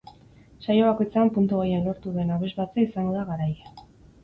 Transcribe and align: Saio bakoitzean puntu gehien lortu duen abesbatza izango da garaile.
Saio 0.63 0.87
bakoitzean 0.87 1.29
puntu 1.35 1.61
gehien 1.61 1.85
lortu 1.89 2.15
duen 2.17 2.33
abesbatza 2.39 2.85
izango 2.89 3.17
da 3.21 3.29
garaile. 3.31 3.73